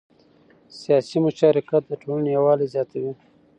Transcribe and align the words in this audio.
سیاسي 0.79 1.17
مشارکت 1.25 1.83
د 1.87 1.91
ټولنې 2.01 2.29
یووالی 2.37 2.67
زیاتوي 2.73 3.13